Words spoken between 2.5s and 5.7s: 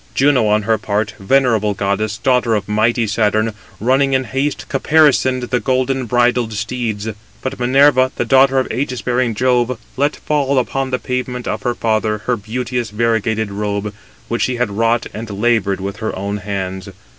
of mighty Saturn, running in haste, caparisoned the